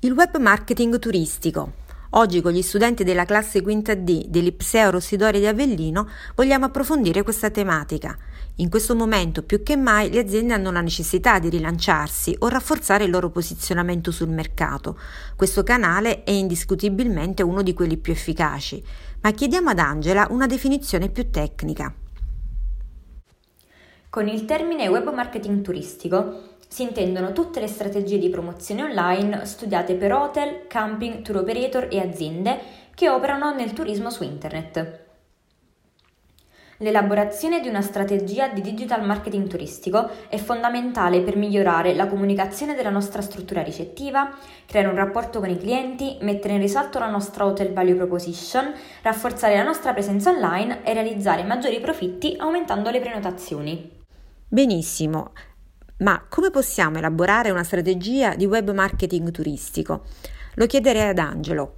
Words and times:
Il 0.00 0.12
web 0.12 0.36
marketing 0.36 0.98
turistico. 0.98 1.72
Oggi 2.10 2.42
con 2.42 2.52
gli 2.52 2.60
studenti 2.60 3.02
della 3.02 3.24
classe 3.24 3.62
quinta 3.62 3.94
D 3.94 4.26
dell'Ipseo 4.26 4.90
Rossidori 4.90 5.38
di 5.38 5.46
Avellino 5.46 6.06
vogliamo 6.34 6.66
approfondire 6.66 7.22
questa 7.22 7.48
tematica. 7.48 8.14
In 8.56 8.68
questo 8.68 8.94
momento 8.94 9.42
più 9.42 9.62
che 9.62 9.74
mai 9.74 10.10
le 10.10 10.18
aziende 10.18 10.52
hanno 10.52 10.70
la 10.70 10.82
necessità 10.82 11.38
di 11.38 11.48
rilanciarsi 11.48 12.36
o 12.40 12.48
rafforzare 12.48 13.04
il 13.04 13.10
loro 13.10 13.30
posizionamento 13.30 14.10
sul 14.10 14.28
mercato. 14.28 14.98
Questo 15.34 15.62
canale 15.62 16.24
è 16.24 16.30
indiscutibilmente 16.30 17.42
uno 17.42 17.62
di 17.62 17.72
quelli 17.72 17.96
più 17.96 18.12
efficaci, 18.12 18.84
ma 19.22 19.30
chiediamo 19.30 19.70
ad 19.70 19.78
Angela 19.78 20.26
una 20.28 20.46
definizione 20.46 21.08
più 21.08 21.30
tecnica. 21.30 21.90
Con 24.10 24.28
il 24.28 24.44
termine 24.44 24.88
web 24.88 25.10
marketing 25.10 25.62
turistico 25.62 26.55
si 26.68 26.82
intendono 26.82 27.32
tutte 27.32 27.60
le 27.60 27.68
strategie 27.68 28.18
di 28.18 28.28
promozione 28.28 28.82
online 28.82 29.44
studiate 29.44 29.94
per 29.94 30.12
hotel, 30.12 30.66
camping, 30.66 31.22
tour 31.22 31.38
operator 31.38 31.88
e 31.90 32.00
aziende 32.00 32.58
che 32.94 33.08
operano 33.08 33.54
nel 33.54 33.72
turismo 33.72 34.10
su 34.10 34.24
internet. 34.24 35.04
L'elaborazione 36.80 37.60
di 37.60 37.68
una 37.68 37.80
strategia 37.80 38.48
di 38.48 38.60
digital 38.60 39.02
marketing 39.06 39.48
turistico 39.48 40.10
è 40.28 40.36
fondamentale 40.36 41.22
per 41.22 41.36
migliorare 41.36 41.94
la 41.94 42.06
comunicazione 42.06 42.74
della 42.74 42.90
nostra 42.90 43.22
struttura 43.22 43.62
ricettiva, 43.62 44.36
creare 44.66 44.88
un 44.88 44.96
rapporto 44.96 45.40
con 45.40 45.48
i 45.48 45.56
clienti, 45.56 46.18
mettere 46.20 46.54
in 46.54 46.60
risalto 46.60 46.98
la 46.98 47.08
nostra 47.08 47.46
hotel 47.46 47.72
value 47.72 47.94
proposition, 47.94 48.74
rafforzare 49.00 49.56
la 49.56 49.62
nostra 49.62 49.94
presenza 49.94 50.30
online 50.30 50.84
e 50.84 50.92
realizzare 50.92 51.44
maggiori 51.44 51.80
profitti 51.80 52.36
aumentando 52.38 52.90
le 52.90 53.00
prenotazioni. 53.00 53.90
Benissimo, 54.46 55.32
ma 55.98 56.24
come 56.28 56.50
possiamo 56.50 56.98
elaborare 56.98 57.50
una 57.50 57.64
strategia 57.64 58.34
di 58.34 58.44
web 58.44 58.70
marketing 58.72 59.30
turistico? 59.30 60.04
Lo 60.54 60.66
chiederei 60.66 61.08
ad 61.08 61.18
Angelo. 61.18 61.74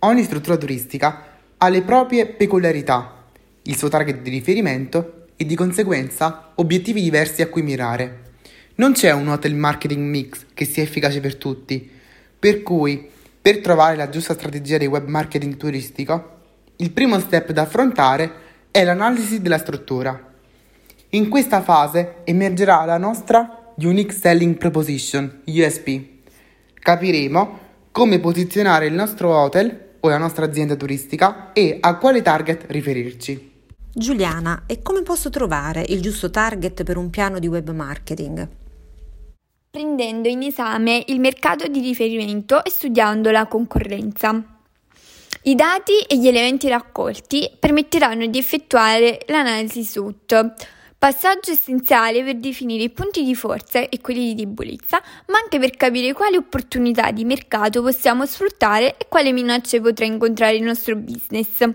Ogni 0.00 0.22
struttura 0.22 0.56
turistica 0.56 1.24
ha 1.56 1.68
le 1.68 1.82
proprie 1.82 2.26
peculiarità, 2.26 3.24
il 3.62 3.76
suo 3.76 3.88
target 3.88 4.20
di 4.20 4.30
riferimento 4.30 5.26
e 5.36 5.44
di 5.44 5.56
conseguenza 5.56 6.52
obiettivi 6.54 7.02
diversi 7.02 7.42
a 7.42 7.48
cui 7.48 7.62
mirare. 7.62 8.28
Non 8.76 8.92
c'è 8.92 9.10
un 9.10 9.28
hotel 9.28 9.54
marketing 9.54 10.02
mix 10.02 10.46
che 10.54 10.64
sia 10.64 10.82
efficace 10.82 11.20
per 11.20 11.36
tutti, 11.36 11.90
per 12.38 12.62
cui 12.62 13.10
per 13.42 13.60
trovare 13.60 13.96
la 13.96 14.08
giusta 14.08 14.34
strategia 14.34 14.78
di 14.78 14.86
web 14.86 15.06
marketing 15.06 15.56
turistico, 15.56 16.38
il 16.76 16.92
primo 16.92 17.18
step 17.18 17.50
da 17.52 17.62
affrontare 17.62 18.32
è 18.70 18.84
l'analisi 18.84 19.42
della 19.42 19.58
struttura. 19.58 20.29
In 21.12 21.28
questa 21.28 21.60
fase 21.60 22.18
emergerà 22.22 22.84
la 22.84 22.96
nostra 22.96 23.72
Unique 23.78 24.14
Selling 24.14 24.56
Proposition, 24.56 25.42
USP. 25.44 26.02
Capiremo 26.72 27.58
come 27.90 28.20
posizionare 28.20 28.86
il 28.86 28.92
nostro 28.92 29.34
hotel 29.36 29.96
o 29.98 30.08
la 30.08 30.18
nostra 30.18 30.44
azienda 30.44 30.76
turistica 30.76 31.52
e 31.52 31.78
a 31.80 31.96
quale 31.96 32.22
target 32.22 32.66
riferirci. 32.68 33.50
Giuliana, 33.92 34.62
e 34.66 34.82
come 34.82 35.02
posso 35.02 35.30
trovare 35.30 35.84
il 35.88 36.00
giusto 36.00 36.30
target 36.30 36.84
per 36.84 36.96
un 36.96 37.10
piano 37.10 37.40
di 37.40 37.48
web 37.48 37.68
marketing? 37.70 38.48
Prendendo 39.68 40.28
in 40.28 40.44
esame 40.44 41.02
il 41.08 41.18
mercato 41.18 41.66
di 41.66 41.80
riferimento 41.80 42.64
e 42.64 42.70
studiando 42.70 43.32
la 43.32 43.46
concorrenza. 43.46 44.40
I 45.42 45.54
dati 45.56 45.98
e 46.06 46.16
gli 46.18 46.28
elementi 46.28 46.68
raccolti 46.68 47.50
permetteranno 47.58 48.26
di 48.26 48.38
effettuare 48.38 49.22
l'analisi 49.26 49.82
SWOT 49.82 50.78
Passaggio 51.00 51.50
essenziale 51.52 52.22
per 52.22 52.36
definire 52.36 52.82
i 52.82 52.90
punti 52.90 53.24
di 53.24 53.34
forza 53.34 53.88
e 53.88 54.02
quelli 54.02 54.34
di 54.34 54.44
debolezza, 54.44 55.02
ma 55.28 55.38
anche 55.38 55.58
per 55.58 55.70
capire 55.70 56.12
quali 56.12 56.36
opportunità 56.36 57.10
di 57.10 57.24
mercato 57.24 57.80
possiamo 57.80 58.26
sfruttare 58.26 58.98
e 58.98 59.06
quale 59.08 59.32
minacce 59.32 59.80
potrà 59.80 60.04
incontrare 60.04 60.56
il 60.56 60.62
nostro 60.62 60.96
business. 60.96 61.66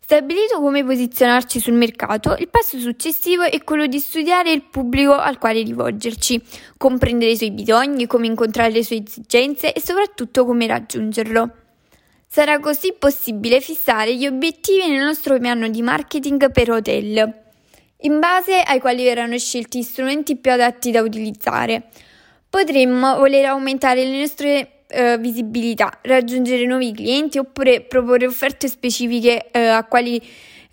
Stabilito 0.00 0.60
come 0.60 0.84
posizionarci 0.84 1.60
sul 1.60 1.74
mercato, 1.74 2.34
il 2.36 2.48
passo 2.48 2.80
successivo 2.80 3.44
è 3.44 3.62
quello 3.62 3.86
di 3.86 4.00
studiare 4.00 4.50
il 4.50 4.64
pubblico 4.64 5.14
al 5.14 5.38
quale 5.38 5.62
rivolgerci, 5.62 6.42
comprendere 6.76 7.30
i 7.30 7.36
suoi 7.36 7.52
bisogni, 7.52 8.08
come 8.08 8.26
incontrare 8.26 8.72
le 8.72 8.82
sue 8.82 9.04
esigenze 9.06 9.72
e 9.72 9.80
soprattutto 9.80 10.44
come 10.44 10.66
raggiungerlo. 10.66 11.48
Sarà 12.26 12.58
così 12.58 12.92
possibile 12.98 13.60
fissare 13.60 14.16
gli 14.16 14.26
obiettivi 14.26 14.88
nel 14.88 15.04
nostro 15.04 15.38
piano 15.38 15.68
di 15.68 15.80
marketing 15.80 16.50
per 16.50 16.72
hotel 16.72 17.41
in 18.02 18.18
base 18.18 18.60
ai 18.60 18.80
quali 18.80 19.04
verranno 19.04 19.38
scelti 19.38 19.80
gli 19.80 19.82
strumenti 19.82 20.36
più 20.36 20.52
adatti 20.52 20.90
da 20.90 21.02
utilizzare. 21.02 21.84
Potremmo 22.48 23.16
voler 23.16 23.46
aumentare 23.46 24.04
le 24.04 24.20
nostre 24.20 24.82
eh, 24.88 25.18
visibilità, 25.18 25.98
raggiungere 26.02 26.66
nuovi 26.66 26.92
clienti 26.92 27.38
oppure 27.38 27.80
proporre 27.80 28.26
offerte 28.26 28.68
specifiche 28.68 29.50
eh, 29.50 29.66
a, 29.66 29.84
quali, 29.84 30.20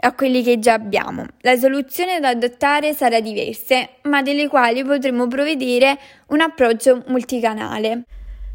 a 0.02 0.14
quelli 0.14 0.44
che 0.44 0.60
già 0.60 0.74
abbiamo. 0.74 1.26
La 1.42 1.56
soluzione 1.56 2.20
da 2.20 2.30
adottare 2.30 2.94
sarà 2.94 3.20
diversa, 3.22 3.88
ma 4.04 4.22
delle 4.22 4.48
quali 4.48 4.84
potremo 4.84 5.28
provvedere 5.28 5.98
un 6.28 6.42
approccio 6.42 7.04
multicanale. 7.08 8.04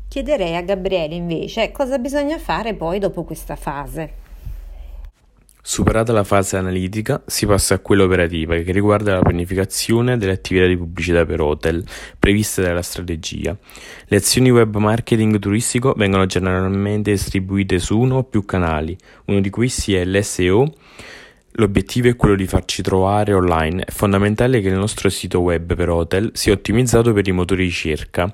Chiederei 0.08 0.54
a 0.54 0.62
Gabriele 0.62 1.14
invece 1.14 1.72
cosa 1.72 1.98
bisogna 1.98 2.38
fare 2.38 2.74
poi 2.74 2.98
dopo 2.98 3.24
questa 3.24 3.56
fase. 3.56 4.22
Superata 5.66 6.12
la 6.12 6.24
fase 6.24 6.58
analitica, 6.58 7.22
si 7.24 7.46
passa 7.46 7.76
a 7.76 7.78
quella 7.78 8.04
operativa 8.04 8.54
che 8.58 8.70
riguarda 8.70 9.14
la 9.14 9.22
pianificazione 9.22 10.18
delle 10.18 10.32
attività 10.32 10.66
di 10.66 10.76
pubblicità 10.76 11.24
per 11.24 11.40
hotel 11.40 11.82
previste 12.18 12.60
dalla 12.60 12.82
strategia. 12.82 13.56
Le 14.04 14.16
azioni 14.18 14.50
web 14.50 14.76
marketing 14.76 15.38
turistico 15.38 15.94
vengono 15.96 16.26
generalmente 16.26 17.12
distribuite 17.12 17.78
su 17.78 17.98
uno 17.98 18.16
o 18.16 18.24
più 18.24 18.44
canali, 18.44 18.94
uno 19.24 19.40
di 19.40 19.48
questi 19.48 19.94
è 19.94 20.04
l'SEO. 20.04 20.70
L'obiettivo 21.52 22.08
è 22.08 22.16
quello 22.16 22.34
di 22.34 22.46
farci 22.46 22.82
trovare 22.82 23.32
online. 23.32 23.84
È 23.84 23.90
fondamentale 23.90 24.60
che 24.60 24.68
il 24.68 24.74
nostro 24.74 25.08
sito 25.08 25.40
web 25.40 25.74
per 25.74 25.88
hotel 25.88 26.28
sia 26.34 26.52
ottimizzato 26.52 27.14
per 27.14 27.26
i 27.26 27.32
motori 27.32 27.62
di 27.62 27.68
ricerca. 27.68 28.30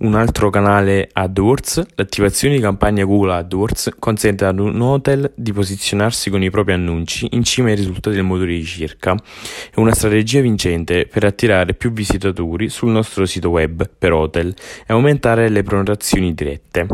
Un 0.00 0.14
altro 0.14 0.48
canale 0.48 1.10
AdWords, 1.12 1.84
l'attivazione 1.96 2.54
di 2.54 2.60
campagna 2.62 3.04
Google 3.04 3.34
AdWords 3.34 3.96
consente 3.98 4.46
ad 4.46 4.58
un 4.58 4.80
hotel 4.80 5.30
di 5.34 5.52
posizionarsi 5.52 6.30
con 6.30 6.42
i 6.42 6.48
propri 6.48 6.72
annunci 6.72 7.28
in 7.32 7.44
cima 7.44 7.68
ai 7.68 7.74
risultati 7.74 8.16
del 8.16 8.24
motore 8.24 8.52
di 8.52 8.60
ricerca. 8.60 9.14
È 9.14 9.78
una 9.78 9.92
strategia 9.92 10.40
vincente 10.40 11.04
per 11.04 11.24
attirare 11.24 11.74
più 11.74 11.92
visitatori 11.92 12.70
sul 12.70 12.88
nostro 12.88 13.26
sito 13.26 13.50
web 13.50 13.90
per 13.98 14.14
hotel 14.14 14.54
e 14.86 14.86
aumentare 14.86 15.50
le 15.50 15.62
prenotazioni 15.62 16.32
dirette. 16.32 16.86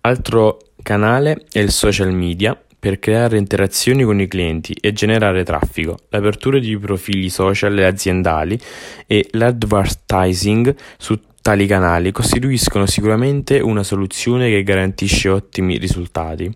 Altro 0.00 0.58
canale 0.82 1.44
è 1.52 1.58
il 1.58 1.72
social 1.72 2.10
media 2.10 2.58
per 2.78 2.98
creare 2.98 3.36
interazioni 3.36 4.02
con 4.02 4.18
i 4.18 4.28
clienti 4.28 4.74
e 4.80 4.94
generare 4.94 5.44
traffico, 5.44 5.98
l'apertura 6.08 6.58
di 6.58 6.78
profili 6.78 7.28
social 7.28 7.78
e 7.78 7.84
aziendali 7.84 8.58
e 9.06 9.28
l'advertising 9.32 10.74
su 10.96 11.18
Tali 11.44 11.66
canali 11.66 12.10
costituiscono 12.10 12.86
sicuramente 12.86 13.60
una 13.60 13.82
soluzione 13.82 14.48
che 14.48 14.62
garantisce 14.62 15.28
ottimi 15.28 15.76
risultati. 15.76 16.50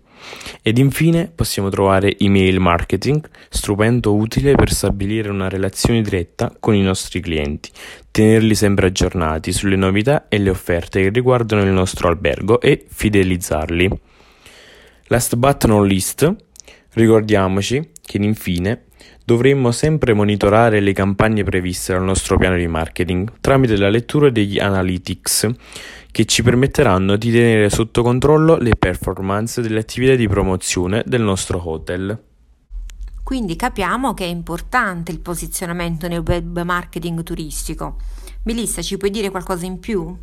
Ed 0.63 0.79
infine 0.79 1.31
possiamo 1.33 1.69
trovare 1.69 2.17
email 2.17 2.59
marketing, 2.59 3.29
strumento 3.49 4.15
utile 4.15 4.55
per 4.55 4.71
stabilire 4.71 5.29
una 5.29 5.47
relazione 5.47 6.01
diretta 6.01 6.51
con 6.59 6.73
i 6.73 6.81
nostri 6.81 7.19
clienti, 7.19 7.69
tenerli 8.09 8.55
sempre 8.55 8.87
aggiornati 8.87 9.51
sulle 9.51 9.75
novità 9.75 10.27
e 10.27 10.39
le 10.39 10.49
offerte 10.49 11.03
che 11.03 11.09
riguardano 11.09 11.61
il 11.61 11.69
nostro 11.69 12.07
albergo 12.07 12.59
e 12.59 12.83
fidelizzarli. 12.89 13.91
Last 15.09 15.35
but 15.35 15.65
not 15.65 15.85
least, 15.85 16.35
ricordiamoci 16.93 17.91
che 18.01 18.17
infine 18.17 18.85
Dovremmo 19.29 19.69
sempre 19.69 20.15
monitorare 20.15 20.79
le 20.79 20.91
campagne 20.91 21.43
previste 21.43 21.93
dal 21.93 22.03
nostro 22.03 22.39
piano 22.39 22.57
di 22.57 22.65
marketing 22.65 23.33
tramite 23.41 23.77
la 23.77 23.89
lettura 23.89 24.31
degli 24.31 24.57
analytics 24.57 25.47
che 26.09 26.25
ci 26.25 26.41
permetteranno 26.41 27.15
di 27.15 27.31
tenere 27.31 27.69
sotto 27.69 28.01
controllo 28.01 28.57
le 28.57 28.75
performance 28.75 29.61
delle 29.61 29.81
attività 29.81 30.15
di 30.15 30.27
promozione 30.27 31.03
del 31.05 31.21
nostro 31.21 31.61
hotel. 31.63 32.19
Quindi 33.23 33.55
capiamo 33.55 34.15
che 34.15 34.23
è 34.23 34.29
importante 34.29 35.11
il 35.11 35.19
posizionamento 35.19 36.07
nel 36.07 36.23
web 36.25 36.63
marketing 36.63 37.21
turistico. 37.21 37.97
Melissa, 38.45 38.81
ci 38.81 38.97
puoi 38.97 39.11
dire 39.11 39.29
qualcosa 39.29 39.63
in 39.67 39.77
più? 39.77 40.17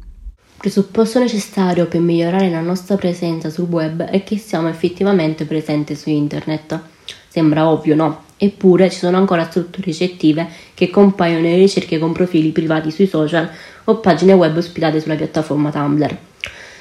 Presupposto 0.56 1.20
necessario 1.20 1.87
per 1.87 2.00
migliorare 2.00 2.50
la 2.50 2.61
nostra 2.61 2.97
presenza 2.97 3.50
sul 3.50 3.69
web 3.69 4.02
è 4.02 4.25
che 4.25 4.37
siamo 4.37 4.67
effettivamente 4.67 5.44
presenti 5.44 5.94
su 5.94 6.11
internet. 6.11 6.81
Sembra 7.29 7.69
ovvio, 7.69 7.94
no? 7.94 8.25
Eppure 8.38 8.91
ci 8.91 8.99
sono 8.99 9.17
ancora 9.17 9.44
strutture 9.44 9.85
ricettive 9.87 10.47
che 10.75 10.91
compaiono 10.91 11.41
nelle 11.41 11.56
ricerche 11.56 11.99
con 11.99 12.12
profili 12.12 12.50
privati 12.50 12.91
sui 12.91 13.06
social 13.06 13.49
o 13.85 13.97
pagine 13.97 14.35
web 14.35 14.56
ospitate 14.56 15.00
sulla 15.00 15.15
piattaforma 15.15 15.71
Tumblr. 15.71 16.17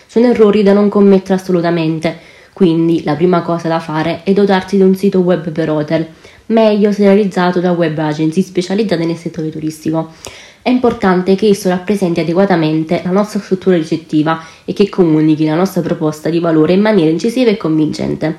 Sono 0.05 0.27
errori 0.27 0.63
da 0.63 0.73
non 0.73 0.89
commettere 0.89 1.35
assolutamente, 1.35 2.17
quindi 2.51 3.03
la 3.03 3.15
prima 3.15 3.41
cosa 3.41 3.67
da 3.67 3.79
fare 3.79 4.21
è 4.23 4.33
dotarsi 4.33 4.75
di 4.75 4.81
un 4.81 4.95
sito 4.95 5.19
web 5.19 5.49
per 5.51 5.69
hotel, 5.69 6.05
meglio 6.47 6.91
se 6.91 7.03
realizzato 7.03 7.59
da 7.59 7.71
web 7.71 7.97
agency 7.97 8.41
specializzate 8.41 9.05
nel 9.05 9.17
settore 9.17 9.49
turistico. 9.49 10.13
È 10.61 10.69
importante 10.69 11.35
che 11.35 11.47
esso 11.47 11.69
rappresenti 11.69 12.19
adeguatamente 12.21 13.01
la 13.03 13.11
nostra 13.11 13.39
struttura 13.39 13.77
ricettiva 13.77 14.43
e 14.65 14.73
che 14.73 14.89
comunichi 14.89 15.45
la 15.45 15.55
nostra 15.55 15.81
proposta 15.81 16.29
di 16.29 16.39
valore 16.39 16.73
in 16.73 16.81
maniera 16.81 17.11
incisiva 17.11 17.51
e 17.51 17.57
convincente. 17.57 18.35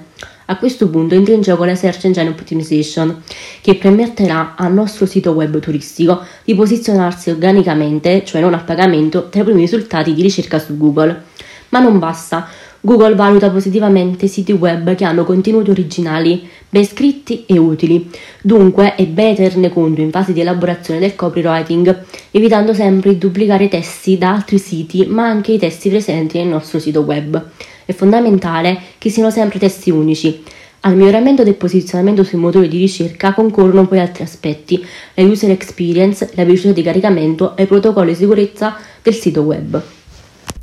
A 0.48 0.58
questo 0.58 0.88
punto 0.88 1.16
entra 1.16 1.34
in 1.34 1.40
gioco 1.40 1.64
la 1.64 1.74
Search 1.74 2.04
Engine 2.04 2.28
Optimization, 2.28 3.20
che 3.60 3.74
permetterà 3.74 4.54
al 4.56 4.72
nostro 4.72 5.04
sito 5.04 5.32
web 5.32 5.58
turistico 5.58 6.22
di 6.44 6.54
posizionarsi 6.54 7.30
organicamente, 7.30 8.24
cioè 8.24 8.40
non 8.40 8.54
a 8.54 8.58
pagamento, 8.58 9.28
tra 9.28 9.40
i 9.40 9.44
primi 9.44 9.62
risultati 9.62 10.14
di 10.14 10.22
ricerca 10.22 10.60
su 10.60 10.76
Google. 10.76 11.22
Ma 11.70 11.80
non 11.80 11.98
basta. 11.98 12.48
Google 12.80 13.16
valuta 13.16 13.50
positivamente 13.50 14.28
siti 14.28 14.52
web 14.52 14.94
che 14.94 15.04
hanno 15.04 15.24
contenuti 15.24 15.70
originali, 15.70 16.48
ben 16.68 16.86
scritti 16.86 17.44
e 17.46 17.58
utili. 17.58 18.08
Dunque 18.40 18.94
è 18.94 19.04
bene 19.06 19.34
tenerne 19.34 19.70
conto 19.70 20.00
in 20.00 20.12
fase 20.12 20.32
di 20.32 20.42
elaborazione 20.42 21.00
del 21.00 21.16
copywriting, 21.16 22.04
evitando 22.30 22.72
sempre 22.72 23.14
di 23.14 23.18
duplicare 23.18 23.66
testi 23.66 24.16
da 24.16 24.34
altri 24.34 24.58
siti, 24.58 25.06
ma 25.06 25.26
anche 25.26 25.50
i 25.50 25.58
testi 25.58 25.88
presenti 25.88 26.38
nel 26.38 26.46
nostro 26.46 26.78
sito 26.78 27.00
web. 27.00 27.50
È 27.86 27.92
fondamentale 27.92 28.80
che 28.98 29.10
siano 29.10 29.30
sempre 29.30 29.60
testi 29.60 29.92
unici. 29.92 30.42
Al 30.80 30.96
miglioramento 30.96 31.44
del 31.44 31.54
posizionamento 31.54 32.24
sui 32.24 32.36
motori 32.36 32.66
di 32.66 32.78
ricerca 32.78 33.32
concorrono 33.32 33.86
poi 33.86 34.00
altri 34.00 34.24
aspetti, 34.24 34.84
la 35.14 35.22
user 35.22 35.50
experience, 35.50 36.32
la 36.34 36.44
velocità 36.44 36.72
di 36.72 36.82
caricamento 36.82 37.56
e 37.56 37.62
i 37.62 37.66
protocolli 37.66 38.10
di 38.10 38.16
sicurezza 38.16 38.76
del 39.00 39.14
sito 39.14 39.42
web. 39.42 39.80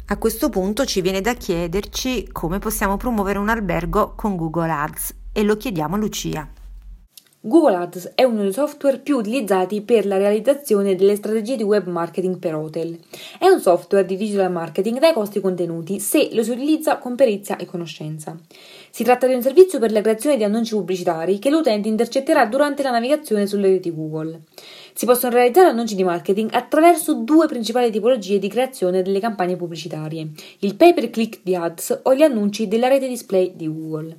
A 0.07 0.17
questo 0.17 0.49
punto 0.49 0.83
ci 0.83 0.99
viene 0.99 1.21
da 1.21 1.33
chiederci 1.33 2.27
come 2.29 2.59
possiamo 2.59 2.97
promuovere 2.97 3.39
un 3.39 3.47
albergo 3.47 4.15
con 4.17 4.35
Google 4.35 4.69
Ads 4.69 5.13
e 5.31 5.43
lo 5.43 5.55
chiediamo 5.55 5.95
a 5.95 5.97
Lucia. 5.97 6.47
Google 7.45 7.75
Ads 7.75 8.13
è 8.15 8.23
uno 8.23 8.43
dei 8.43 8.53
software 8.53 8.99
più 8.99 9.17
utilizzati 9.17 9.81
per 9.81 10.05
la 10.05 10.15
realizzazione 10.15 10.95
delle 10.95 11.17
strategie 11.17 11.57
di 11.57 11.63
web 11.63 11.87
marketing 11.87 12.37
per 12.37 12.55
hotel. 12.55 12.97
È 13.37 13.47
un 13.47 13.59
software 13.59 14.05
di 14.05 14.15
digital 14.15 14.49
marketing 14.49 14.97
dai 14.99 15.11
costi 15.11 15.41
contenuti 15.41 15.99
se 15.99 16.29
lo 16.31 16.41
si 16.41 16.51
utilizza 16.51 16.99
con 16.99 17.15
perizia 17.15 17.57
e 17.57 17.65
conoscenza. 17.65 18.39
Si 18.89 19.03
tratta 19.03 19.27
di 19.27 19.33
un 19.33 19.41
servizio 19.41 19.77
per 19.77 19.91
la 19.91 19.99
creazione 19.99 20.37
di 20.37 20.45
annunci 20.45 20.73
pubblicitari 20.73 21.37
che 21.39 21.49
l'utente 21.49 21.89
intercetterà 21.89 22.45
durante 22.45 22.81
la 22.81 22.91
navigazione 22.91 23.45
sulle 23.45 23.67
reti 23.67 23.93
Google. 23.93 24.43
Si 24.93 25.05
possono 25.05 25.33
realizzare 25.33 25.67
annunci 25.67 25.95
di 25.95 26.03
marketing 26.05 26.49
attraverso 26.53 27.13
due 27.13 27.47
principali 27.47 27.91
tipologie 27.91 28.39
di 28.39 28.47
creazione 28.47 29.01
delle 29.01 29.19
campagne 29.19 29.57
pubblicitarie, 29.57 30.29
il 30.59 30.75
pay 30.75 30.93
per 30.93 31.09
click 31.09 31.41
di 31.43 31.55
ads 31.55 31.99
o 32.03 32.15
gli 32.15 32.21
annunci 32.21 32.69
della 32.69 32.87
rete 32.87 33.09
display 33.09 33.51
di 33.53 33.67
Google. 33.67 34.17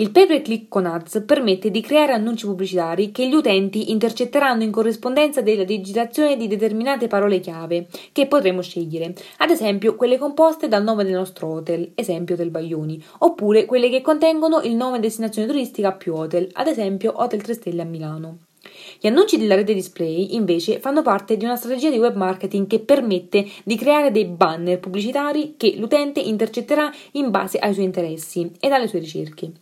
Il 0.00 0.12
pay 0.12 0.28
per 0.28 0.42
click 0.42 0.68
con 0.68 0.86
ads 0.86 1.24
permette 1.26 1.72
di 1.72 1.80
creare 1.80 2.12
annunci 2.12 2.46
pubblicitari 2.46 3.10
che 3.10 3.26
gli 3.26 3.34
utenti 3.34 3.90
intercetteranno 3.90 4.62
in 4.62 4.70
corrispondenza 4.70 5.40
della 5.40 5.64
digitazione 5.64 6.36
di 6.36 6.46
determinate 6.46 7.08
parole 7.08 7.40
chiave 7.40 7.88
che 8.12 8.28
potremo 8.28 8.62
scegliere, 8.62 9.12
ad 9.38 9.50
esempio 9.50 9.96
quelle 9.96 10.16
composte 10.16 10.68
dal 10.68 10.84
nome 10.84 11.02
del 11.02 11.14
nostro 11.14 11.48
hotel, 11.48 11.90
esempio 11.96 12.36
Hotel 12.36 12.50
Baglioni, 12.50 13.02
oppure 13.18 13.64
quelle 13.64 13.90
che 13.90 14.00
contengono 14.00 14.60
il 14.60 14.76
nome 14.76 15.00
destinazione 15.00 15.48
turistica 15.48 15.90
più 15.90 16.14
hotel, 16.14 16.48
ad 16.52 16.68
esempio 16.68 17.14
Hotel 17.16 17.42
3 17.42 17.54
Stelle 17.54 17.82
a 17.82 17.84
Milano. 17.84 18.38
Gli 19.00 19.08
annunci 19.08 19.36
della 19.36 19.56
rete 19.56 19.74
display, 19.74 20.36
invece, 20.36 20.78
fanno 20.78 21.02
parte 21.02 21.36
di 21.36 21.44
una 21.44 21.56
strategia 21.56 21.90
di 21.90 21.98
web 21.98 22.14
marketing 22.14 22.68
che 22.68 22.78
permette 22.78 23.44
di 23.64 23.76
creare 23.76 24.12
dei 24.12 24.26
banner 24.26 24.78
pubblicitari 24.78 25.54
che 25.56 25.74
l'utente 25.76 26.20
intercetterà 26.20 26.88
in 27.12 27.32
base 27.32 27.58
ai 27.58 27.74
suoi 27.74 27.86
interessi 27.86 28.52
e 28.60 28.68
alle 28.68 28.86
sue 28.86 29.00
ricerche. 29.00 29.52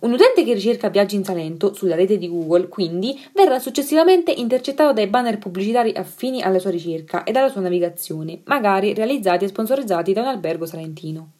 Un 0.00 0.12
utente 0.12 0.44
che 0.44 0.52
ricerca 0.52 0.90
viaggi 0.90 1.16
in 1.16 1.24
Salento 1.24 1.74
sulla 1.74 1.94
rete 1.94 2.18
di 2.18 2.28
Google, 2.28 2.68
quindi, 2.68 3.18
verrà 3.34 3.58
successivamente 3.58 4.30
intercettato 4.30 4.92
dai 4.92 5.06
banner 5.06 5.38
pubblicitari 5.38 5.92
affini 5.94 6.42
alla 6.42 6.58
sua 6.58 6.70
ricerca 6.70 7.24
e 7.24 7.32
alla 7.32 7.48
sua 7.48 7.62
navigazione, 7.62 8.40
magari 8.44 8.94
realizzati 8.94 9.44
e 9.44 9.48
sponsorizzati 9.48 10.12
da 10.12 10.20
un 10.20 10.28
albergo 10.28 10.66
salentino. 10.66 11.32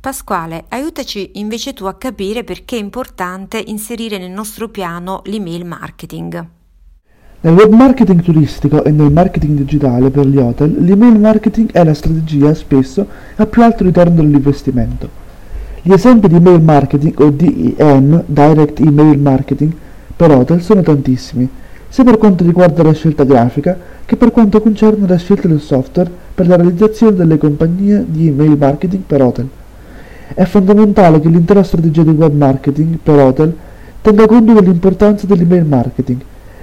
Pasquale, 0.00 0.64
aiutaci 0.68 1.32
invece 1.34 1.72
tu 1.72 1.84
a 1.86 1.94
capire 1.94 2.44
perché 2.44 2.76
è 2.76 2.80
importante 2.80 3.62
inserire 3.66 4.18
nel 4.18 4.30
nostro 4.30 4.68
piano 4.68 5.22
l'email 5.24 5.64
marketing. 5.64 6.46
Nel 7.40 7.54
web 7.54 7.72
marketing 7.72 8.22
turistico 8.22 8.84
e 8.84 8.90
nel 8.90 9.12
marketing 9.12 9.58
digitale 9.58 10.10
per 10.10 10.26
gli 10.26 10.38
hotel, 10.38 10.76
l'email 10.82 11.18
marketing 11.18 11.72
è 11.72 11.82
la 11.84 11.94
strategia 11.94 12.54
spesso 12.54 13.06
a 13.36 13.46
più 13.46 13.62
alto 13.62 13.82
ritorno 13.84 14.14
dell'investimento. 14.14 15.26
Gli 15.88 15.94
esempi 15.94 16.28
di 16.28 16.34
email 16.34 16.60
marketing 16.60 17.18
o 17.18 17.30
DEM, 17.30 18.24
Direct 18.26 18.78
Email 18.80 19.18
Marketing, 19.18 19.72
per 20.14 20.30
hotel 20.30 20.60
sono 20.60 20.82
tantissimi, 20.82 21.48
sia 21.88 22.04
per 22.04 22.18
quanto 22.18 22.44
riguarda 22.44 22.82
la 22.82 22.92
scelta 22.92 23.24
grafica 23.24 23.74
che 24.04 24.16
per 24.16 24.30
quanto 24.30 24.60
concerne 24.60 25.08
la 25.08 25.16
scelta 25.16 25.48
del 25.48 25.62
software 25.62 26.10
per 26.34 26.46
la 26.46 26.56
realizzazione 26.56 27.16
delle 27.16 27.38
compagnie 27.38 28.04
di 28.06 28.26
email 28.26 28.58
marketing 28.58 29.02
per 29.06 29.22
hotel. 29.22 29.48
È 30.34 30.44
fondamentale 30.44 31.20
che 31.20 31.30
l'intera 31.30 31.62
strategia 31.62 32.02
di 32.02 32.10
web 32.10 32.34
marketing 32.34 32.98
per 33.02 33.18
hotel 33.18 33.56
tenga 34.02 34.26
conto 34.26 34.52
dell'importanza 34.52 35.26
dell'email 35.26 35.64
marketing, 35.64 36.20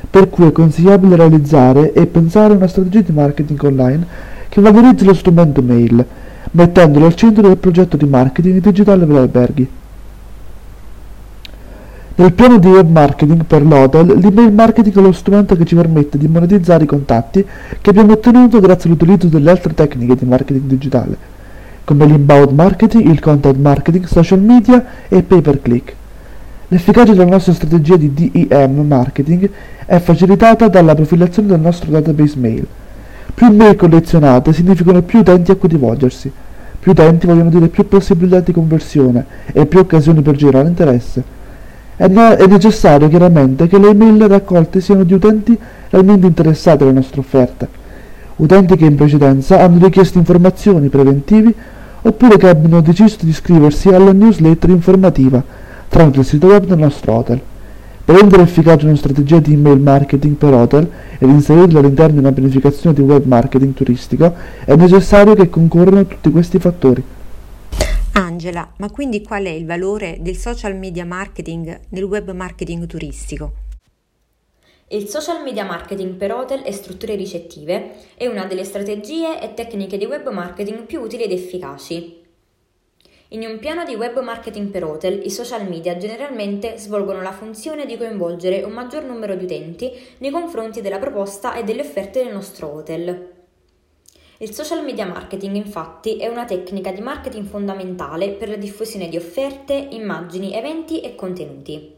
per 0.07 0.29
cui 0.29 0.45
è 0.45 0.51
consigliabile 0.51 1.15
realizzare 1.15 1.93
e 1.93 2.05
pensare 2.05 2.53
a 2.53 2.57
una 2.57 2.67
strategia 2.67 3.01
di 3.01 3.11
marketing 3.11 3.63
online 3.63 4.05
che 4.49 4.61
valorizzi 4.61 5.03
lo 5.03 5.15
strumento 5.15 5.63
mail, 5.63 6.05
mettendolo 6.55 7.05
al 7.05 7.15
centro 7.15 7.47
del 7.47 7.57
progetto 7.57 7.97
di 7.97 8.05
marketing 8.05 8.61
digitale 8.61 9.05
per 9.05 9.15
alberghi. 9.17 9.69
Nel 12.17 12.31
piano 12.31 12.57
di 12.59 12.67
web 12.67 12.89
marketing 12.89 13.43
per 13.43 13.61
l'hotel, 13.61 14.17
l'email 14.17 14.53
marketing 14.53 14.95
è 14.95 15.01
lo 15.01 15.11
strumento 15.11 15.57
che 15.57 15.65
ci 15.65 15.75
permette 15.75 16.17
di 16.17 16.29
monetizzare 16.29 16.85
i 16.85 16.87
contatti 16.87 17.45
che 17.81 17.89
abbiamo 17.89 18.13
ottenuto 18.13 18.61
grazie 18.61 18.89
all'utilizzo 18.89 19.27
delle 19.27 19.51
altre 19.51 19.73
tecniche 19.73 20.15
di 20.15 20.23
marketing 20.23 20.63
digitale, 20.63 21.17
come 21.83 22.05
l'inbound 22.05 22.51
marketing, 22.51 23.09
il 23.09 23.19
content 23.19 23.57
marketing, 23.57 24.05
social 24.05 24.39
media 24.39 24.85
e 25.09 25.23
pay 25.23 25.41
per 25.41 25.61
click. 25.61 25.93
L'efficacia 26.69 27.11
della 27.11 27.29
nostra 27.29 27.51
strategia 27.51 27.97
di 27.97 28.13
DEM 28.13 28.79
marketing 28.87 29.49
è 29.85 29.99
facilitata 29.99 30.69
dalla 30.69 30.95
profilazione 30.95 31.49
del 31.49 31.59
nostro 31.59 31.91
database 31.91 32.37
mail. 32.39 32.65
Più 33.33 33.51
mail 33.51 33.75
collezionate 33.75 34.53
significano 34.53 35.01
più 35.01 35.19
utenti 35.19 35.51
a 35.51 35.55
cui 35.55 35.67
rivolgersi. 35.67 36.31
Più 36.85 36.93
utenti 36.93 37.25
vogliono 37.25 37.49
dire 37.49 37.67
più 37.69 37.87
possibilità 37.87 38.41
di 38.41 38.51
conversione 38.51 39.25
e 39.53 39.65
più 39.65 39.79
occasioni 39.79 40.21
per 40.21 40.35
generare 40.35 40.67
interesse. 40.67 41.23
È, 41.95 42.05
è 42.05 42.45
necessario 42.45 43.09
chiaramente 43.09 43.65
che 43.65 43.79
le 43.79 43.89
email 43.89 44.27
raccolte 44.27 44.81
siano 44.81 45.03
di 45.03 45.13
utenti 45.13 45.57
realmente 45.89 46.27
interessati 46.27 46.83
alla 46.83 46.91
nostra 46.91 47.21
offerta, 47.21 47.67
utenti 48.35 48.75
che 48.75 48.85
in 48.85 48.93
precedenza 48.93 49.63
hanno 49.63 49.83
richiesto 49.83 50.19
informazioni 50.19 50.89
preventivi 50.89 51.51
oppure 52.03 52.37
che 52.37 52.49
abbiano 52.49 52.81
deciso 52.81 53.17
di 53.21 53.29
iscriversi 53.29 53.89
alla 53.89 54.13
newsletter 54.13 54.69
informativa 54.69 55.43
tramite 55.89 56.19
il 56.19 56.25
sito 56.25 56.45
web 56.45 56.65
del 56.65 56.77
nostro 56.77 57.13
hotel. 57.13 57.41
Per 58.05 58.15
rendere 58.15 58.43
efficace 58.43 58.85
una 58.85 58.95
strategia 58.95 59.39
di 59.39 59.53
email 59.53 59.79
marketing 59.79 60.35
per 60.35 60.53
hotel 60.53 60.87
ed 61.17 61.27
inserirla 61.27 61.79
all'interno 61.79 62.13
di 62.13 62.19
una 62.19 62.31
pianificazione 62.31 62.95
di 62.95 63.01
web 63.01 63.25
marketing 63.25 63.73
turistico 63.73 64.31
è 64.63 64.75
necessario 64.75 65.33
che 65.33 65.49
concorrano 65.49 66.05
tutti 66.05 66.29
questi 66.29 66.59
fattori. 66.59 67.03
Angela, 68.11 68.73
ma 68.77 68.91
quindi 68.91 69.23
qual 69.23 69.45
è 69.45 69.49
il 69.49 69.65
valore 69.65 70.19
del 70.21 70.35
social 70.35 70.75
media 70.75 71.03
marketing 71.03 71.79
nel 71.89 72.03
web 72.03 72.29
marketing 72.31 72.85
turistico? 72.85 73.53
Il 74.89 75.07
social 75.07 75.41
media 75.41 75.65
marketing 75.65 76.13
per 76.13 76.31
hotel 76.31 76.61
e 76.63 76.71
strutture 76.73 77.15
ricettive 77.15 77.93
è 78.15 78.27
una 78.27 78.45
delle 78.45 78.65
strategie 78.65 79.41
e 79.41 79.55
tecniche 79.55 79.97
di 79.97 80.05
web 80.05 80.29
marketing 80.31 80.83
più 80.83 81.01
utili 81.01 81.23
ed 81.23 81.31
efficaci. 81.31 82.24
In 83.35 83.43
un 83.45 83.59
piano 83.59 83.83
di 83.83 83.95
web 83.95 84.17
marketing 84.21 84.69
per 84.69 84.85
hotel, 84.85 85.25
i 85.25 85.29
social 85.29 85.67
media 85.67 85.97
generalmente 85.97 86.77
svolgono 86.77 87.21
la 87.21 87.33
funzione 87.33 87.85
di 87.85 87.97
coinvolgere 87.97 88.63
un 88.63 88.71
maggior 88.71 89.03
numero 89.03 89.35
di 89.35 89.43
utenti 89.43 89.91
nei 90.19 90.31
confronti 90.31 90.79
della 90.79 90.99
proposta 90.99 91.53
e 91.53 91.65
delle 91.65 91.81
offerte 91.81 92.23
del 92.23 92.31
nostro 92.31 92.73
hotel. 92.73 93.33
Il 94.37 94.53
social 94.53 94.85
media 94.85 95.05
marketing 95.05 95.57
infatti 95.57 96.15
è 96.15 96.29
una 96.29 96.45
tecnica 96.45 96.93
di 96.93 97.01
marketing 97.01 97.45
fondamentale 97.45 98.29
per 98.29 98.47
la 98.47 98.55
diffusione 98.55 99.09
di 99.09 99.17
offerte, 99.17 99.73
immagini, 99.73 100.53
eventi 100.53 101.01
e 101.01 101.15
contenuti. 101.15 101.94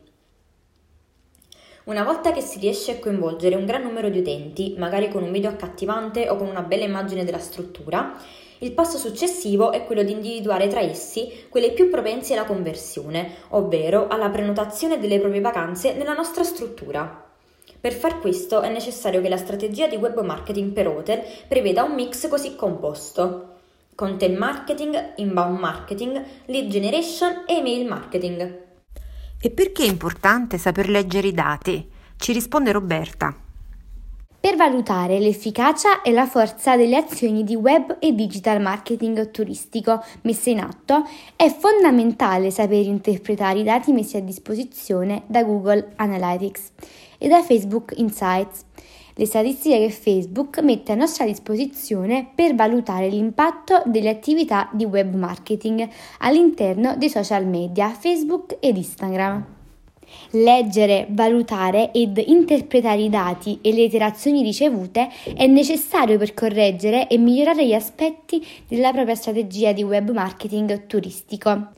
Una 1.87 2.03
volta 2.03 2.33
che 2.33 2.41
si 2.41 2.59
riesce 2.59 2.91
a 2.91 2.99
coinvolgere 2.99 3.55
un 3.55 3.65
gran 3.65 3.81
numero 3.81 4.09
di 4.09 4.19
utenti, 4.19 4.75
magari 4.77 5.07
con 5.07 5.23
un 5.23 5.31
video 5.31 5.49
accattivante 5.49 6.27
o 6.27 6.35
con 6.35 6.49
una 6.49 6.61
bella 6.61 6.83
immagine 6.83 7.23
della 7.23 7.39
struttura, 7.39 8.13
il 8.57 8.73
passo 8.73 8.97
successivo 8.97 9.71
è 9.71 9.85
quello 9.85 10.03
di 10.03 10.11
individuare 10.11 10.67
tra 10.67 10.81
essi 10.81 11.45
quelli 11.47 11.71
più 11.71 11.89
propensi 11.89 12.33
alla 12.33 12.43
conversione, 12.43 13.35
ovvero 13.51 14.09
alla 14.09 14.29
prenotazione 14.29 14.99
delle 14.99 15.17
proprie 15.17 15.39
vacanze 15.39 15.93
nella 15.93 16.13
nostra 16.13 16.43
struttura. 16.43 17.23
Per 17.79 17.93
far 17.93 18.19
questo 18.19 18.59
è 18.59 18.69
necessario 18.69 19.21
che 19.21 19.29
la 19.29 19.37
strategia 19.37 19.87
di 19.87 19.95
web 19.95 20.19
marketing 20.19 20.73
per 20.73 20.89
hotel 20.89 21.23
preveda 21.47 21.83
un 21.83 21.93
mix 21.93 22.27
così 22.27 22.57
composto. 22.57 23.53
Content 23.95 24.37
marketing, 24.37 25.13
inbound 25.15 25.57
marketing, 25.57 26.21
lead 26.47 26.67
generation 26.67 27.43
e 27.47 27.53
email 27.53 27.87
marketing. 27.87 28.66
E 29.39 29.51
perché 29.51 29.83
è 29.83 29.87
importante 29.87 30.57
saper 30.57 30.89
leggere 30.89 31.27
i 31.27 31.33
dati? 31.33 31.87
Ci 32.17 32.33
risponde 32.33 32.71
Roberta. 32.71 33.35
per 34.39 34.55
valutare 34.55 35.19
l'efficacia 35.19 36.01
e 36.01 36.11
la 36.11 36.25
forza 36.25 36.77
delle 36.77 36.95
azioni 36.95 37.43
di 37.43 37.55
web 37.55 37.97
e 37.99 38.13
digital 38.13 38.61
marketing 38.61 39.29
turistico 39.29 40.01
messe 40.21 40.51
in 40.51 40.59
atto, 40.59 41.03
è 41.35 41.53
fondamentale 41.53 42.49
sapere 42.49 42.83
interpretare 42.83 43.59
i 43.59 43.63
dati 43.63 43.91
messi 43.91 44.15
a 44.15 44.21
disposizione 44.21 45.23
da 45.25 45.43
Google 45.43 45.91
Analytics 45.97 46.71
e 47.17 47.27
da 47.27 47.43
Facebook 47.43 47.93
Insights, 47.97 48.61
le 49.17 49.25
statistiche 49.25 49.79
che 49.79 49.89
Facebook 49.89 50.59
mette 50.61 50.91
a 50.91 50.95
nostra 50.95 51.25
disposizione 51.25 52.27
per 52.33 52.53
valutare 52.53 53.09
l'impatto 53.09 53.81
delle 53.85 54.09
attività 54.09 54.69
di 54.71 54.85
web 54.85 55.15
marketing 55.15 55.87
all'interno 56.19 56.95
dei 56.97 57.09
social 57.09 57.47
media 57.47 57.89
Facebook 57.89 58.57
ed 58.59 58.77
Instagram. 58.77 59.45
Leggere, 60.31 61.07
valutare 61.09 61.91
ed 61.91 62.23
interpretare 62.27 63.01
i 63.01 63.09
dati 63.09 63.57
e 63.61 63.73
le 63.73 63.83
iterazioni 63.83 64.43
ricevute 64.43 65.09
è 65.35 65.47
necessario 65.47 66.17
per 66.19 66.35
correggere 66.35 67.07
e 67.07 67.17
migliorare 67.17 67.65
gli 67.65 67.73
aspetti 67.73 68.45
della 68.67 68.91
propria 68.91 69.15
strategia 69.15 69.71
di 69.71 69.83
web 69.83 70.11
marketing 70.11 70.85
turistico. 70.85 71.71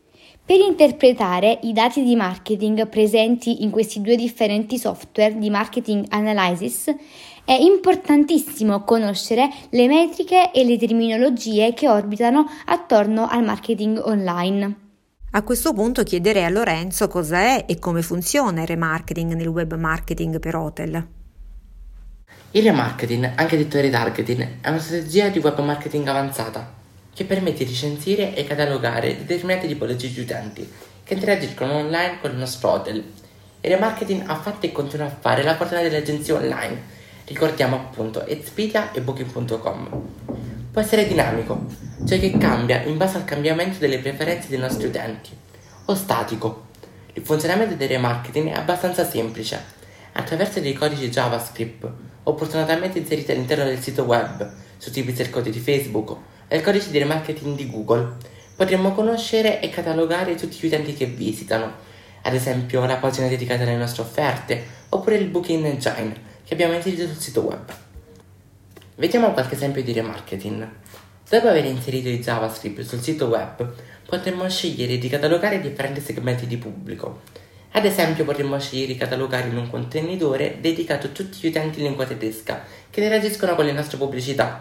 Per 0.50 0.60
interpretare 0.60 1.60
i 1.62 1.74
dati 1.74 2.04
di 2.04 2.16
marketing 2.16 2.90
presenti 2.90 3.62
in 3.62 3.70
questi 3.70 4.02
due 4.02 4.16
differenti 4.16 4.80
software 4.80 5.38
di 5.38 5.52
marketing 5.52 6.06
analysis 6.10 6.92
è 7.50 7.60
importantissimo 7.60 8.84
conoscere 8.84 9.50
le 9.72 9.88
metriche 9.88 10.52
e 10.52 10.64
le 10.64 10.78
terminologie 10.78 11.74
che 11.74 11.90
orbitano 11.90 12.46
attorno 12.66 13.28
al 13.28 13.44
marketing 13.44 14.00
online. 14.06 14.76
A 15.32 15.42
questo 15.42 15.74
punto 15.74 16.04
chiederei 16.04 16.44
a 16.44 16.50
Lorenzo 16.50 17.08
cosa 17.08 17.40
è 17.40 17.66
e 17.68 17.80
come 17.80 18.04
funziona 18.04 18.62
il 18.62 18.68
remarketing 18.68 19.34
nel 19.34 19.48
web 19.48 19.74
marketing 19.74 20.38
per 20.38 20.56
hotel. 20.56 21.08
Il 22.52 22.62
remarketing, 22.62 23.32
anche 23.34 23.58
detto 23.58 23.82
retargeting, 23.82 24.48
è 24.62 24.70
una 24.70 24.78
strategia 24.78 25.30
di 25.30 25.40
web 25.40 25.60
marketing 25.60 26.08
avanzata 26.08 26.72
che 27.12 27.26
permette 27.26 27.66
di 27.66 27.74
censire 27.74 28.36
e 28.36 28.44
catalogare 28.44 29.26
determinate 29.26 29.66
tipologie 29.66 30.12
di 30.12 30.20
utenti 30.20 30.72
che 31.04 31.16
interagiscono 31.16 31.78
online 31.78 32.20
con 32.22 32.30
il 32.30 32.38
nostro 32.38 32.70
hotel. 32.70 32.98
Il 33.62 33.72
remarketing 33.72 34.22
ha 34.28 34.36
fatto 34.36 34.68
e 34.68 34.72
continua 34.72 35.08
a 35.08 35.18
fare 35.20 35.42
la 35.42 35.56
portata 35.56 35.82
delle 35.82 35.98
agenzie 35.98 36.34
online. 36.34 36.98
Ricordiamo 37.30 37.76
appunto 37.76 38.26
Expedia 38.26 38.92
e 38.92 39.02
Booking.com. 39.02 40.02
Può 40.72 40.82
essere 40.82 41.08
dinamico, 41.08 41.64
cioè 42.08 42.20
che 42.20 42.36
cambia 42.40 42.82
in 42.82 42.98
base 42.98 43.18
al 43.18 43.24
cambiamento 43.24 43.78
delle 43.78 44.00
preferenze 44.00 44.48
dei 44.48 44.58
nostri 44.58 44.88
utenti, 44.88 45.30
o 45.86 45.94
statico. 45.94 46.70
Il 47.14 47.24
funzionamento 47.24 47.76
del 47.76 47.88
remarketing 47.88 48.50
è 48.50 48.54
abbastanza 48.54 49.08
semplice. 49.08 49.64
Attraverso 50.14 50.60
dei 50.60 50.74
codici 50.74 51.12
JavaScript, 51.12 51.88
opportunamente 52.24 52.98
inseriti 52.98 53.30
all'interno 53.30 53.66
del 53.66 53.80
sito 53.80 54.06
web, 54.06 54.52
suddivisi 54.78 55.22
al 55.22 55.30
codice 55.30 55.60
di 55.60 55.64
Facebook 55.64 56.18
e 56.48 56.58
al 56.58 56.64
codice 56.64 56.90
di 56.90 56.98
remarketing 56.98 57.56
di 57.56 57.70
Google, 57.70 58.16
potremmo 58.56 58.94
conoscere 58.94 59.62
e 59.62 59.70
catalogare 59.70 60.34
tutti 60.34 60.58
gli 60.60 60.66
utenti 60.66 60.96
che 60.96 61.06
visitano, 61.06 61.74
ad 62.24 62.34
esempio 62.34 62.84
la 62.86 62.96
pagina 62.96 63.28
dedicata 63.28 63.62
alle 63.62 63.76
nostre 63.76 64.02
offerte, 64.02 64.66
oppure 64.90 65.18
il 65.18 65.28
booking 65.28 65.64
engine 65.64 66.29
che 66.50 66.56
abbiamo 66.56 66.74
inserito 66.74 67.06
sul 67.06 67.18
sito 67.18 67.42
web. 67.42 67.72
Vediamo 68.96 69.34
qualche 69.34 69.54
esempio 69.54 69.84
di 69.84 69.94
remarketing. 69.94 70.68
Dopo 71.30 71.48
aver 71.48 71.66
inserito 71.66 72.10
i 72.10 72.20
JavaScript 72.20 72.82
sul 72.82 73.02
sito 73.02 73.28
web, 73.28 73.72
potremmo 74.08 74.50
scegliere 74.50 74.98
di 74.98 75.08
catalogare 75.10 75.62
differenti 75.62 76.02
segmenti 76.02 76.48
di 76.48 76.58
pubblico. 76.58 77.22
Ad 77.74 77.86
esempio 77.86 78.26
potremmo 78.26 78.60
scegliere 78.60 78.94
di 78.94 78.98
catalogare 78.98 79.50
in 79.50 79.58
un 79.58 79.70
contenitore 79.70 80.58
dedicato 80.60 81.06
a 81.06 81.10
tutti 81.12 81.38
gli 81.40 81.50
utenti 81.50 81.82
in 81.82 81.86
lingua 81.86 82.08
tedesca 82.08 82.64
che 82.90 83.00
interagiscono 83.00 83.54
con 83.54 83.66
le 83.66 83.72
nostre 83.72 84.00
pubblicità. 84.00 84.58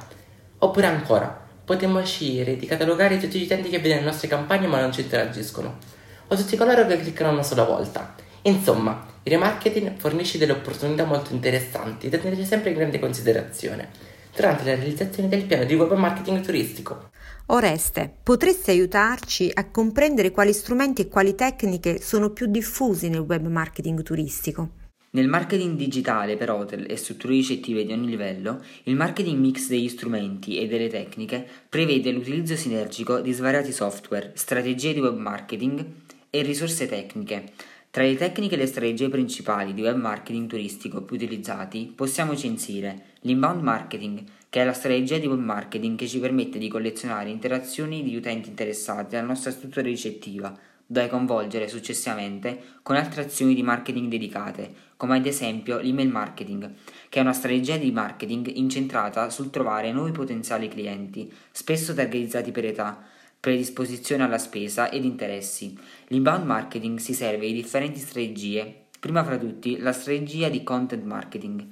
Oppure 0.59 0.87
ancora, 0.87 1.47
potremmo 1.64 2.04
scegliere 2.04 2.59
di 2.59 2.66
catalogare 2.66 3.16
tutti 3.16 3.38
gli 3.38 3.45
utenti 3.45 3.71
che 3.71 3.78
vedono 3.78 4.00
le 4.00 4.07
nostre 4.09 4.28
campagne 4.28 4.66
ma 4.66 4.78
non 4.78 4.92
ci 4.92 5.00
interagiscono. 5.00 5.78
O 6.26 6.37
tutti 6.37 6.54
coloro 6.54 6.87
che 6.87 6.99
cliccano 6.99 7.33
una 7.33 7.42
sola 7.42 7.64
volta. 7.64 8.26
Insomma, 8.42 9.07
il 9.23 9.33
remarketing 9.33 9.97
fornisce 9.97 10.38
delle 10.38 10.52
opportunità 10.52 11.04
molto 11.04 11.33
interessanti 11.33 12.09
da 12.09 12.18
tenere 12.18 12.45
sempre 12.45 12.71
in 12.71 12.76
grande 12.76 12.99
considerazione 12.99 13.88
durante 14.35 14.64
la 14.64 14.75
realizzazione 14.76 15.28
del 15.28 15.45
piano 15.45 15.64
di 15.64 15.75
web 15.75 15.92
marketing 15.95 16.40
turistico. 16.40 17.11
Oreste, 17.47 18.12
potresti 18.23 18.71
aiutarci 18.71 19.50
a 19.52 19.68
comprendere 19.71 20.30
quali 20.30 20.52
strumenti 20.52 21.02
e 21.02 21.09
quali 21.09 21.35
tecniche 21.35 22.00
sono 22.00 22.30
più 22.30 22.47
diffusi 22.47 23.09
nel 23.09 23.21
web 23.21 23.47
marketing 23.47 24.02
turistico? 24.02 24.71
Nel 25.11 25.26
marketing 25.26 25.76
digitale 25.76 26.37
per 26.37 26.50
hotel 26.50 26.85
e 26.88 26.97
strutture 26.97 27.33
ricettive 27.33 27.85
di 27.85 27.92
ogni 27.92 28.07
livello, 28.07 28.62
il 28.85 28.95
marketing 28.95 29.38
mix 29.40 29.68
degli 29.68 29.88
strumenti 29.88 30.59
e 30.59 30.68
delle 30.68 30.88
tecniche 30.88 31.47
prevede 31.68 32.12
l'utilizzo 32.12 32.54
sinergico 32.54 33.21
di 33.21 33.33
svariati 33.33 33.73
software, 33.73 34.33
strategie 34.35 34.92
di 34.92 35.00
web 35.00 35.16
marketing 35.16 35.85
e 36.28 36.42
risorse 36.42 36.87
tecniche. 36.87 37.52
Tra 37.90 38.02
le 38.02 38.16
tecniche 38.16 38.54
e 38.54 38.59
le 38.59 38.66
strategie 38.66 39.09
principali 39.09 39.73
di 39.73 39.80
web 39.80 39.97
marketing 39.97 40.47
turistico 40.47 41.02
più 41.02 41.16
utilizzati 41.16 41.90
possiamo 41.95 42.37
censire 42.37 43.14
l'inbound 43.21 43.62
marketing, 43.62 44.25
che 44.50 44.61
è 44.61 44.64
la 44.64 44.75
strategia 44.75 45.16
di 45.16 45.26
web 45.26 45.40
marketing 45.40 45.97
che 45.97 46.07
ci 46.07 46.21
permette 46.21 46.59
di 46.59 46.68
collezionare 46.68 47.30
interazioni 47.30 48.02
di 48.02 48.14
utenti 48.14 48.50
interessati 48.50 49.16
alla 49.16 49.26
nostra 49.26 49.50
struttura 49.50 49.87
ricettiva, 49.87 50.54
da 50.85 51.09
coinvolgere 51.09 51.66
successivamente 51.66 52.59
con 52.83 52.97
altre 52.97 53.23
azioni 53.23 53.54
di 53.54 53.62
marketing 53.62 54.11
dedicate, 54.11 54.71
come 54.99 55.16
ad 55.16 55.25
esempio 55.25 55.78
l'email 55.78 56.11
marketing, 56.11 56.71
che 57.09 57.18
è 57.18 57.23
una 57.23 57.33
strategia 57.33 57.78
di 57.78 57.90
marketing 57.90 58.50
incentrata 58.54 59.30
sul 59.30 59.49
trovare 59.49 59.92
nuovi 59.92 60.12
potenziali 60.12 60.68
clienti, 60.68 61.33
spesso 61.50 61.95
targetizzati 61.95 62.52
per 62.52 62.66
età, 62.66 63.02
predisposizione 63.40 64.25
alla 64.25 64.38
spesa 64.38 64.90
ed 64.90 65.04
interessi. 65.04 65.76
L'inbound 66.09 66.45
marketing 66.45 66.99
si 66.99 67.14
serve 67.14 67.47
di 67.47 67.52
differenti 67.54 67.99
strategie, 68.00 68.87
prima 68.99 69.25
fra 69.25 69.38
tutti 69.38 69.78
la 69.78 69.92
strategia 69.92 70.49
di 70.49 70.62
content 70.62 71.04
marketing, 71.04 71.66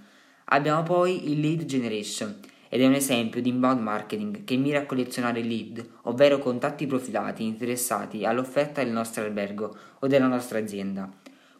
Abbiamo 0.51 0.85
poi 0.85 1.33
il 1.33 1.41
lead 1.41 1.65
generation 1.65 2.39
ed 2.69 2.81
è 2.81 2.87
un 2.87 2.93
esempio 2.93 3.43
di 3.43 3.49
inbound 3.49 3.81
marketing 3.81 4.45
che 4.45 4.55
mira 4.55 4.79
a 4.79 4.87
collezionare 4.87 5.43
lead, 5.43 5.85
ovvero 6.03 6.39
contatti 6.39 6.87
profilati 6.87 7.43
interessati 7.43 8.25
all'offerta 8.25 8.81
del 8.85 8.93
nostro 8.93 9.25
albergo 9.25 9.77
o 9.99 10.07
della 10.07 10.29
nostra 10.29 10.61
azienda. 10.61 11.11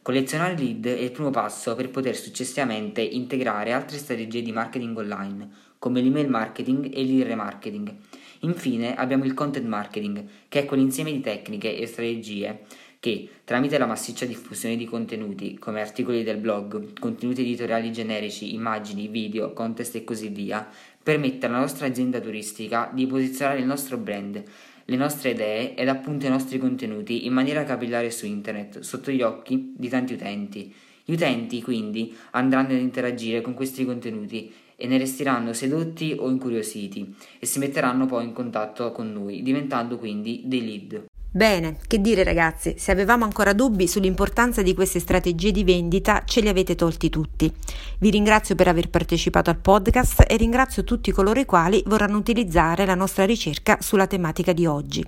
Collezionare 0.03 0.57
lead 0.57 0.87
è 0.87 1.01
il 1.01 1.11
primo 1.11 1.31
passo 1.31 1.75
per 1.75 1.91
poter 1.91 2.15
successivamente 2.15 3.01
integrare 3.01 3.73
altre 3.73 3.99
strategie 3.99 4.43
di 4.43 4.53
marketing 4.53 4.97
online, 4.97 5.51
come 5.81 6.01
l'email 6.01 6.29
marketing 6.29 6.85
e 6.95 7.01
il 7.01 7.25
remarketing. 7.25 7.93
Infine 8.41 8.95
abbiamo 8.95 9.25
il 9.25 9.35
content 9.35 9.67
marketing, 9.67 10.25
che 10.49 10.61
è 10.61 10.65
quell'insieme 10.65 11.13
di 11.13 11.21
tecniche 11.21 11.77
e 11.77 11.87
strategie 11.87 12.61
che, 13.01 13.29
tramite 13.45 13.79
la 13.79 13.87
massiccia 13.87 14.27
diffusione 14.27 14.77
di 14.77 14.85
contenuti, 14.85 15.59
come 15.59 15.81
articoli 15.81 16.23
del 16.23 16.39
blog, 16.39 16.99
contenuti 16.99 17.43
editoriali 17.43 17.93
generici, 17.93 18.55
immagini, 18.55 19.09
video, 19.09 19.53
contest 19.53 19.95
e 19.95 20.05
così 20.05 20.29
via, 20.29 20.69
permette 21.03 21.47
alla 21.47 21.59
nostra 21.59 21.87
azienda 21.87 22.21
turistica 22.21 22.91
di 22.93 23.07
posizionare 23.07 23.61
il 23.61 23.67
nostro 23.67 23.97
brand, 23.97 24.43
le 24.89 24.97
nostre 24.97 25.31
idee 25.31 25.75
ed 25.75 25.89
appunto 25.89 26.27
i 26.27 26.31
nostri 26.31 26.59
contenuti 26.59 27.27
in 27.27 27.33
maniera 27.33 27.65
capillare 27.65 28.11
su 28.11 28.27
internet, 28.27 28.81
sotto 28.81 29.11
gli 29.11 29.23
occhi 29.23 29.75
di 29.77 29.89
tanti 29.89 30.15
utenti. 30.15 30.75
Gli 31.05 31.13
utenti 31.13 31.63
quindi 31.63 32.13
andranno 32.33 32.73
ad 32.73 32.81
interagire 32.81 33.41
con 33.41 33.55
questi 33.55 33.85
contenuti 33.85 34.53
e 34.77 34.87
ne 34.87 34.99
resteranno 34.99 35.53
sedotti 35.53 36.15
o 36.19 36.29
incuriositi 36.29 37.15
e 37.39 37.47
si 37.47 37.59
metteranno 37.59 38.07
poi 38.07 38.25
in 38.25 38.33
contatto 38.33 38.93
con 38.93 39.13
noi, 39.13 39.43
diventando 39.43 39.99
quindi 39.99 40.43
dei 40.45 40.65
lead. 40.65 41.05
Bene, 41.37 41.77
che 41.87 42.01
dire 42.01 42.25
ragazzi, 42.25 42.77
se 42.79 42.93
avevamo 42.93 43.25
ancora 43.25 43.53
dubbi 43.53 43.87
sull'importanza 43.87 44.63
di 44.63 44.73
queste 44.73 45.01
strategie 45.01 45.51
di 45.51 45.65
vendita, 45.65 46.23
ce 46.25 46.41
li 46.41 46.49
avete 46.49 46.75
tolti 46.75 47.11
tutti. 47.11 47.53
Vi 47.99 48.09
ringrazio 48.09 48.55
per 48.55 48.69
aver 48.69 48.89
partecipato 48.89 49.51
al 49.51 49.59
podcast 49.59 50.25
e 50.27 50.37
ringrazio 50.37 50.83
tutti 50.83 51.13
coloro 51.13 51.39
i 51.39 51.45
quali 51.45 51.83
vorranno 51.87 52.17
utilizzare 52.17 52.87
la 52.87 52.95
nostra 52.95 53.27
ricerca 53.27 53.77
sulla 53.81 54.07
tematica 54.07 54.55
di 54.55 54.65
oggi. 54.65 55.05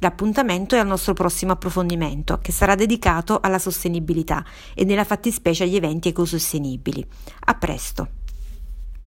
L'appuntamento 0.00 0.74
è 0.74 0.78
al 0.78 0.86
nostro 0.88 1.12
prossimo 1.12 1.52
approfondimento, 1.52 2.38
che 2.42 2.50
sarà 2.50 2.74
dedicato 2.74 3.38
alla 3.40 3.58
sostenibilità 3.60 4.44
e 4.74 4.84
nella 4.84 5.04
fattispecie 5.04 5.62
agli 5.62 5.76
eventi 5.76 6.08
ecosostenibili. 6.08 7.04
A 7.44 7.54
presto! 7.54 8.08